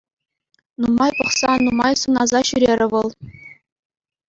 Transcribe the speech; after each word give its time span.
Нумай 0.79 1.11
пӑхса, 1.17 1.51
нумай 1.67 1.93
сӑнаса 2.05 2.39
ҫӳрерӗ 2.51 2.87
вӑл. 2.95 3.09